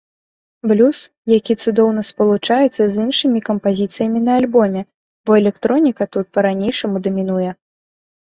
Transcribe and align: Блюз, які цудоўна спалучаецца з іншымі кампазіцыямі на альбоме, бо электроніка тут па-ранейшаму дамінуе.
Блюз, 0.69 0.97
які 1.37 1.55
цудоўна 1.65 2.01
спалучаецца 2.07 2.83
з 2.93 3.03
іншымі 3.05 3.39
кампазіцыямі 3.51 4.19
на 4.29 4.37
альбоме, 4.41 4.81
бо 5.31 5.39
электроніка 5.41 6.03
тут 6.17 6.25
па-ранейшаму 6.39 6.97
дамінуе. 7.09 7.51